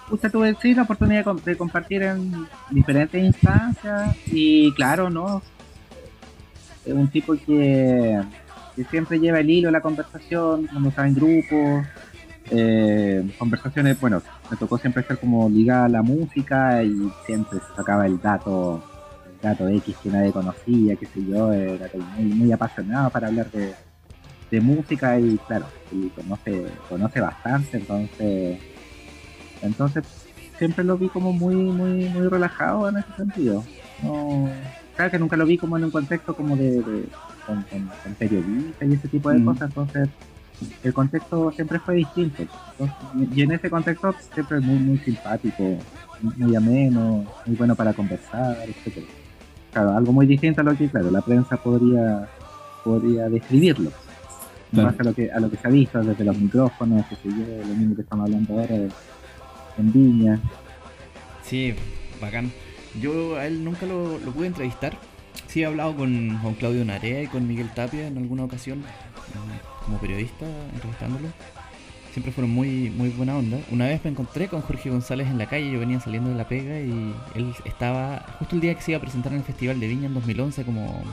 [0.10, 5.42] Usted tuve sí, la oportunidad de, com- de compartir en diferentes instancias y claro, ¿no?
[6.86, 8.22] Es un tipo que,
[8.76, 11.84] que siempre lleva el hilo de la conversación, cuando está en grupo,
[12.52, 18.06] eh, conversaciones, bueno, me tocó siempre estar como ligada a la música y siempre sacaba
[18.06, 18.82] el dato,
[19.26, 23.74] el dato X que nadie conocía, qué sé yo, era muy apasionado para hablar de,
[24.50, 28.58] de música y claro, y conoce, conoce bastante, entonces
[29.62, 30.04] entonces
[30.58, 33.64] siempre lo vi como muy, muy, muy relajado en ese sentido.
[34.04, 34.50] No,
[34.96, 37.06] claro que nunca lo vi como en un contexto como de, de-
[37.46, 39.46] con, con, con periodista y ese tipo de Mm.
[39.46, 40.10] cosas, entonces
[40.84, 42.44] el contexto siempre fue distinto.
[42.80, 45.78] Entonces, y en ese contexto siempre muy, muy simpático,
[46.38, 49.06] muy- ameno, muy bueno para conversar, etcétera.
[49.72, 52.28] Claro, algo muy distinto a lo que, claro, la prensa podría,
[52.84, 53.92] podría describirlo.
[54.72, 54.90] Claro.
[54.90, 57.46] base a lo que a lo que se ha visto desde los micrófonos, que yo,
[57.66, 58.90] lo mismo que estamos hablando ahora de-
[59.78, 60.40] en Viña.
[61.44, 61.74] Sí,
[62.22, 62.52] bacán.
[63.02, 64.98] Yo a él nunca lo, lo pude entrevistar.
[65.48, 69.60] Sí he hablado con, con Claudio Narea y con Miguel Tapia en alguna ocasión, eh,
[69.86, 71.30] como periodista, entrevistándolo.
[72.12, 73.60] Siempre fueron muy, muy buena onda.
[73.72, 76.48] Una vez me encontré con Jorge González en la calle, yo venía saliendo de la
[76.48, 79.80] pega y él estaba justo el día que se iba a presentar en el Festival
[79.80, 81.04] de Viña en 2011 como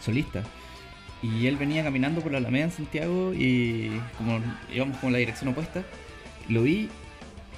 [0.00, 0.42] solista.
[1.22, 4.40] Y él venía caminando por la Alameda en Santiago y como
[4.72, 5.82] íbamos con la dirección opuesta,
[6.48, 6.88] lo vi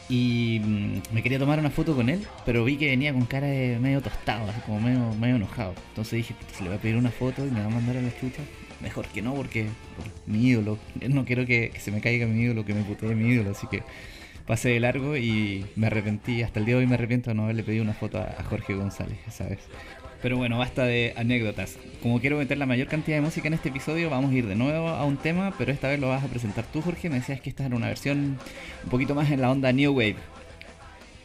[0.09, 3.46] y mm, me quería tomar una foto con él, pero vi que venía con cara
[3.46, 5.74] de medio tostado, así como medio, medio enojado.
[5.90, 7.96] Entonces dije, "Puta, si le voy a pedir una foto y me va a mandar
[7.96, 8.42] a la chucha,
[8.82, 10.78] mejor que no, porque por mi ídolo,
[11.09, 13.82] no quiero que, se me caiga mi ídolo, que me putee mi ídolo, así que
[14.46, 17.44] pasé de largo y me arrepentí, hasta el día de hoy me arrepiento de no
[17.44, 19.61] haberle pedido una foto a, Jorge González esa vez.
[20.23, 21.77] Pero bueno, basta de anécdotas.
[22.01, 24.55] Como quiero meter la mayor cantidad de música en este episodio, vamos a ir de
[24.55, 27.11] nuevo a un tema, pero esta vez lo vas a presentar tú, Jorge.
[27.11, 28.39] Me decías que esta era una versión
[28.85, 30.16] un poquito más en la onda New Wave.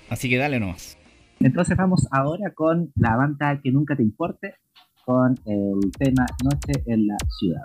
[0.10, 0.98] Así que dale nomás.
[1.40, 4.56] Entonces vamos ahora con la banda que nunca te importe,
[5.06, 7.62] con el tema Noche en la ciudad.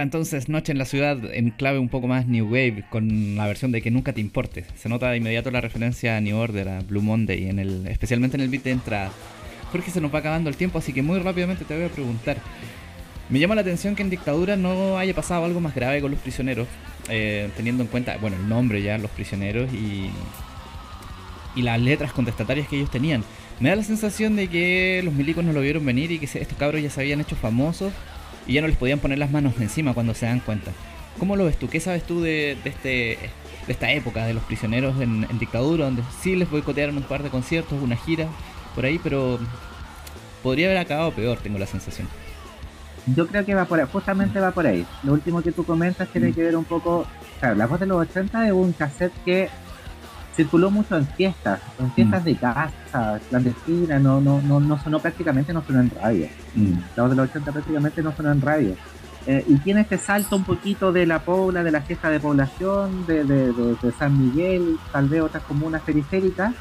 [0.00, 3.46] Está entonces Noche en la Ciudad en clave un poco más New Wave con la
[3.46, 4.64] versión de Que Nunca Te Importe.
[4.74, 8.38] Se nota de inmediato la referencia a New Order, a Blue Monday, en el, especialmente
[8.38, 9.10] en el beat de entrada.
[9.70, 12.38] Jorge, se nos va acabando el tiempo, así que muy rápidamente te voy a preguntar.
[13.28, 16.20] Me llama la atención que en dictadura no haya pasado algo más grave con los
[16.20, 16.66] prisioneros,
[17.10, 20.08] eh, teniendo en cuenta, bueno, el nombre ya, los prisioneros y,
[21.56, 23.22] y las letras contestatarias que ellos tenían.
[23.60, 26.56] Me da la sensación de que los milicos no lo vieron venir y que estos
[26.56, 27.92] cabros ya se habían hecho famosos
[28.50, 30.72] y ya no les podían poner las manos encima cuando se dan cuenta.
[31.20, 31.68] ¿Cómo lo ves tú?
[31.68, 35.84] ¿Qué sabes tú de, de este, de esta época de los prisioneros en, en dictadura,
[35.84, 38.26] donde sí les boicotearon un par de conciertos, una gira
[38.74, 39.38] por ahí, pero
[40.42, 42.08] podría haber acabado peor, tengo la sensación.
[43.14, 44.84] Yo creo que va por ahí, justamente va por ahí.
[45.04, 47.06] Lo último que tú comentas tiene que ver un poco.
[47.38, 49.48] Claro, la voz de los 80 es un cassette que
[50.36, 55.52] circuló mucho en fiestas, en fiestas de casa, clandestinas, no, no, no, no sonó prácticamente,
[55.52, 56.28] no sonó en radio.
[56.96, 58.74] La voz de los 80 prácticamente no sonó en radio.
[59.26, 63.06] Eh, y tiene este salto un poquito de la pobla, de la fiesta de población,
[63.06, 66.54] de, de- de- de San Miguel, tal vez otras comunas periféricas,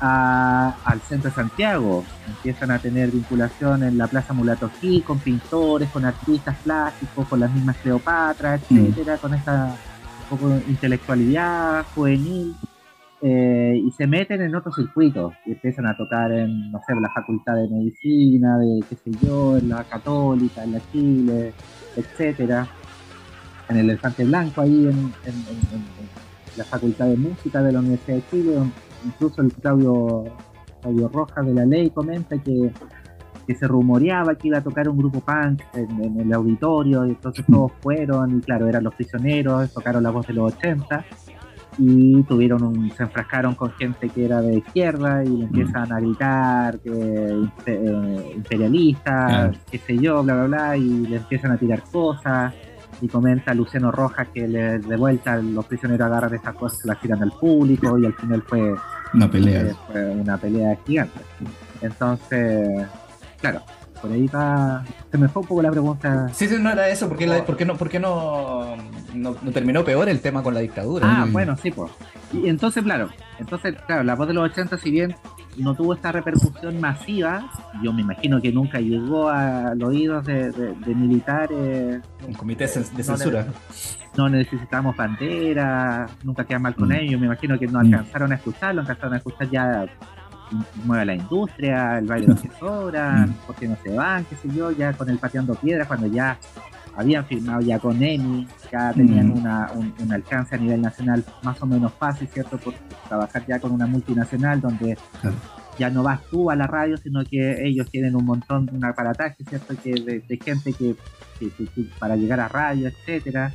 [0.00, 2.04] a- al centro de Santiago.
[2.26, 7.38] Empiezan a tener vinculación en la Plaza Mulato Gil, con pintores, con artistas plásticos, con
[7.38, 9.76] las mismas Cleopatra, etcétera, con esta
[10.30, 12.56] un poco de intelectualidad juvenil.
[13.24, 17.08] Eh, y se meten en otros circuitos y empiezan a tocar en, no sé, la
[17.10, 21.52] facultad de medicina, de qué sé yo, en la católica, en la Chile,
[21.96, 22.66] etcétera,
[23.68, 25.12] en el Elefante Blanco ahí en,
[26.56, 28.58] la facultad de música de la Universidad de Chile,
[29.06, 30.24] incluso el Claudio,
[30.82, 32.72] Claudio Rojas de la ley comenta que,
[33.46, 37.10] que se rumoreaba que iba a tocar un grupo punk en, en el auditorio, y
[37.10, 41.04] entonces todos fueron, y claro, eran los prisioneros, tocaron la voz de los 80,
[41.78, 46.00] y tuvieron un, se enfrascaron con gente que era de izquierda y le empiezan a
[46.00, 46.90] gritar que
[47.66, 49.52] eh, imperialistas, Claro.
[49.70, 52.52] qué sé yo, bla bla bla, y le empiezan a tirar cosas
[53.00, 57.00] y comenta Luciano Rojas que le, de vuelta los prisioneros agarran esas cosas, se las
[57.00, 58.74] tiran al público y al final fue,
[59.14, 59.74] Una pelea.
[59.90, 61.18] fue una pelea gigante.
[61.80, 62.86] Entonces,
[63.40, 63.60] claro,
[64.02, 66.28] por ahí va, se me fue un poco la pregunta.
[66.34, 67.08] Sí, sí, no era eso.
[67.08, 68.76] ¿Por qué, la- por qué no, por qué no,
[69.14, 71.06] no, no terminó peor el tema con la dictadura?
[71.08, 71.32] Ah, Mm.
[71.32, 71.90] bueno, sí, pues.
[72.32, 75.14] Y entonces, claro, entonces, claro, la voz de los 80, si bien
[75.56, 77.48] no tuvo esta repercusión masiva,
[77.82, 82.64] yo me imagino que nunca llegó a los oídos de, de- de militares, Un comité
[82.64, 83.46] de censura.
[84.16, 86.92] no necesitamos bandera, nunca queda mal con Mm.
[86.92, 87.86] ellos, me imagino que no Mm.
[87.86, 89.86] alcanzaron a escucharlo, alcanzaron a escuchar ya
[90.84, 93.32] mueve la industria, el baile de Mm.
[93.46, 96.38] porque no se van, qué sé yo, ya con el pateando piedras, cuando ya
[96.96, 99.38] habían firmado ya con EMI, ya tenían Mm.
[99.38, 102.58] una, un, un alcance a nivel nacional más o menos fácil, ¿cierto?
[102.58, 102.74] Por
[103.08, 105.36] trabajar ya con una multinacional donde Claro.
[105.78, 109.42] ya no vas tú a la radio, sino que ellos tienen un montón, un aparataje,
[109.48, 109.74] ¿cierto?
[109.82, 110.94] Que de, de gente que,
[111.38, 113.52] que- que- que para llegar a radio, etcétera.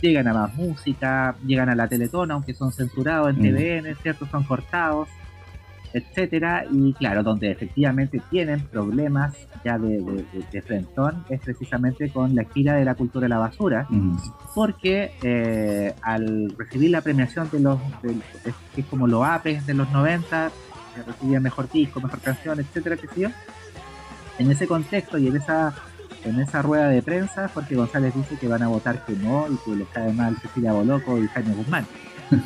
[0.00, 3.42] Llegan a más música, llegan a la Teletón, aunque son censurados en Mm.
[3.42, 4.26] TVN, ¿cierto?
[4.30, 5.08] Son cortados,
[5.92, 6.64] etcétera.
[6.70, 9.34] Y claro, donde efectivamente tienen problemas
[9.64, 13.28] ya de, de, de- de frentón es precisamente con la gira de la cultura de
[13.30, 14.16] la basura, Mm.
[14.54, 17.78] porque eh, al recibir la premiación de los,
[18.44, 20.50] es, que es como los APES de los 90,
[20.94, 23.28] que recibían mejor disco, mejor canción, etcétera, sé yo,
[24.38, 25.74] en ese contexto y en esa
[26.24, 29.56] en esa rueda de prensa, Jorge González dice que van a votar que no y
[29.64, 31.86] que les cae mal Cecilia Boloco y Jaime Guzmán.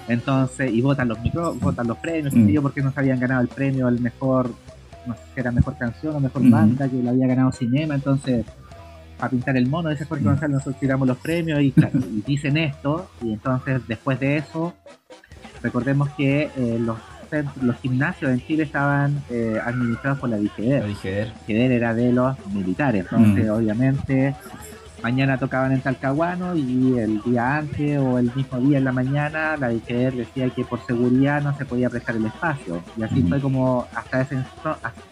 [0.09, 2.49] Entonces, y votan los micro, votan los premios, Mm.
[2.49, 4.51] yo, porque no se habían ganado el premio al mejor,
[5.07, 8.45] no sé si era mejor canción o mejor banda, que la había ganado Cinema, entonces
[9.19, 10.25] para pintar el mono, dice Jorge.
[10.25, 14.75] González, nosotros tiramos los premios y claro, y dicen esto, y entonces después de eso,
[15.63, 16.97] recordemos que eh, los,
[17.63, 22.13] los gimnasios en Chile estaban eh, administrados por la Lo dije, La DGDER era de
[22.13, 23.51] los militares, entonces Mm.
[23.51, 24.35] obviamente
[25.03, 29.57] mañana tocaban en Talcahuano y el día antes o el mismo día en la mañana
[29.57, 32.87] la DGDER decía que por seguridad no se podía prestar el espacio.
[32.97, 34.45] Y así fue como hasta ese,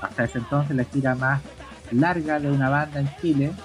[0.00, 1.42] hasta ese entonces la gira más
[1.90, 3.58] larga de una banda en Chile.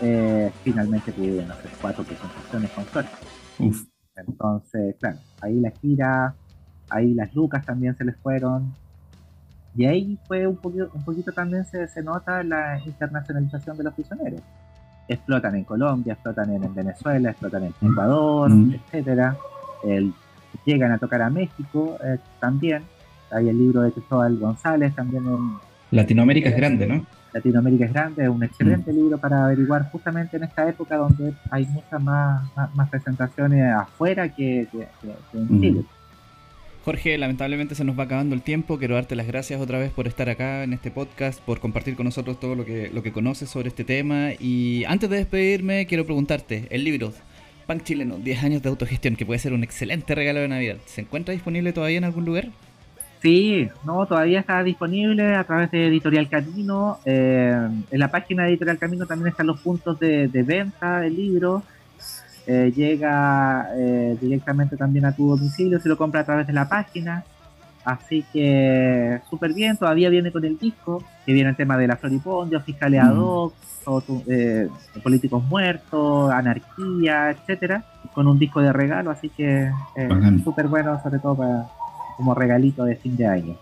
[0.00, 3.18] eh, finalmente pudieron hacer cuatro presentaciones con suerte.
[3.58, 3.84] Uf.
[4.16, 6.36] Entonces, claro, ahí la gira,
[6.88, 8.78] ahí las lucas también se les fueron.
[9.74, 13.94] Y ahí fue un poquito, un poquito también se, se nota la internacionalización de los
[13.94, 14.42] prisioneros.
[15.14, 18.74] Explotan en Colombia, explotan en, en Venezuela, explotan en Ecuador, Mm.
[18.74, 19.36] etcétera.
[19.84, 20.12] El-
[20.64, 22.82] llegan a tocar a México eh, también.
[23.32, 25.52] Hay el libro de Cristóbal González también en
[25.90, 27.04] Latinoamérica es grande, ¿no?
[27.32, 31.66] Latinoamérica es grande, es un excelente libro para averiguar justamente en esta época donde hay
[31.66, 35.60] muchas más, más, más presentaciones afuera que, que- que- que en Mm.
[35.60, 35.84] Chile.
[36.90, 38.76] Jorge, lamentablemente se nos va acabando el tiempo.
[38.76, 42.04] Quiero darte las gracias otra vez por estar acá en este podcast, por compartir con
[42.04, 44.30] nosotros todo lo que, lo que conoces sobre este tema.
[44.40, 47.12] Y antes de despedirme, quiero preguntarte, el libro
[47.68, 51.02] Punk Chileno, 10 años de autogestión, que puede ser un excelente regalo de Navidad, ¿se
[51.02, 52.48] encuentra disponible todavía en algún lugar?
[53.22, 56.98] Sí, no, todavía está disponible a través de Editorial Camino.
[57.04, 61.14] Eh, en la página de Editorial Camino también están los puntos de, de venta del
[61.14, 61.62] libro.
[62.52, 66.68] Eh, llega eh, directamente también a tu domicilio si lo compras a través de la
[66.68, 67.22] página.
[67.84, 71.96] Así que súper bien, todavía viene con el disco, que viene el tema de la
[71.96, 73.54] floripondio, fiscales ad hoc,
[74.06, 74.68] tu- eh,
[75.02, 77.84] políticos muertos, anarquía, etcétera,
[78.14, 80.08] con un disco de regalo, así que eh,
[80.44, 81.66] súper bueno, sobre todo para,
[82.16, 83.56] como regalito de fin de año.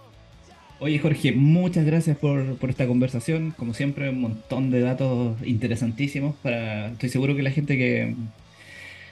[0.80, 3.52] Oye Jorge, muchas gracias por, por esta conversación.
[3.56, 6.34] Como siempre, un montón de datos interesantísimos.
[6.42, 8.14] Para, estoy seguro que la gente que,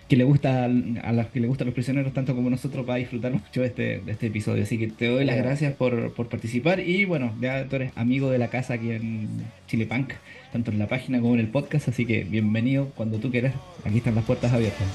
[0.08, 2.98] que le gusta a las que le gustan los prisioneros tanto como nosotros va a
[2.98, 4.62] disfrutar mucho de este, de este episodio.
[4.62, 6.80] Así que te doy las gracias por, por participar.
[6.80, 9.28] Y bueno, ya tú eres amigo de la casa aquí en
[9.66, 10.12] Chile Punk,
[10.52, 11.88] tanto en la página como en el podcast.
[11.88, 13.54] Así que bienvenido cuando tú quieras.
[13.84, 14.86] Aquí están las puertas abiertas.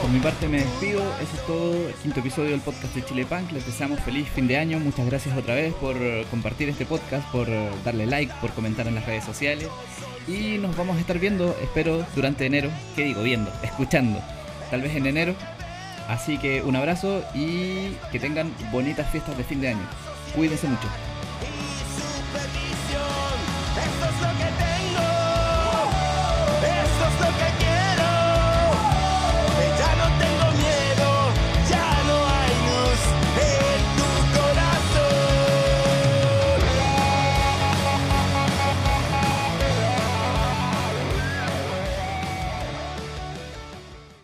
[0.00, 3.24] Por mi parte me despido, eso es todo, el quinto episodio del podcast de Chile
[3.26, 5.96] Punk, les deseamos feliz fin de año, muchas gracias otra vez por
[6.32, 7.46] compartir este podcast, por
[7.84, 9.68] darle like, por comentar en las redes sociales
[10.26, 13.22] y nos vamos a estar viendo, espero, durante enero, ¿qué digo?
[13.22, 14.20] Viendo, escuchando,
[14.70, 15.34] tal vez en enero,
[16.08, 19.88] así que un abrazo y que tengan bonitas fiestas de fin de año,
[20.34, 20.88] cuídense mucho.